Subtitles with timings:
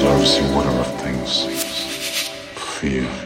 [0.00, 1.44] gives you whatever things
[2.80, 3.23] fear.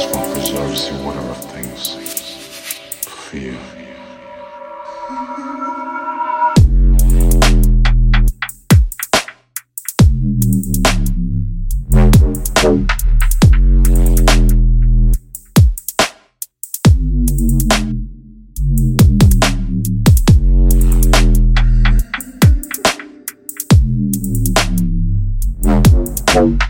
[0.00, 1.94] Each one preserves you whatever things.
[3.28, 3.58] Fear.
[26.32, 26.69] Thank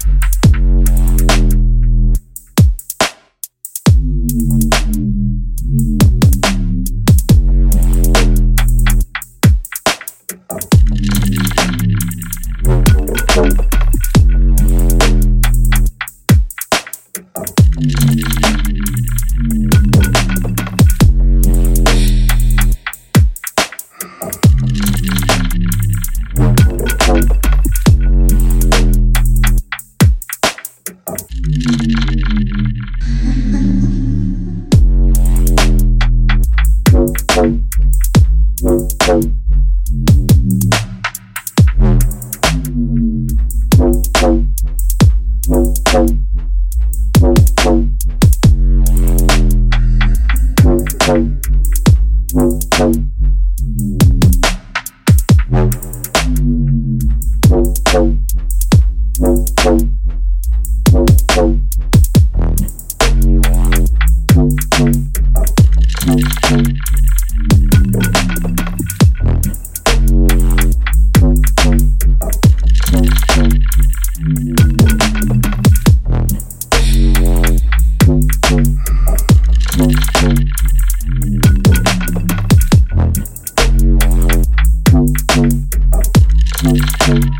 [86.62, 87.40] Musik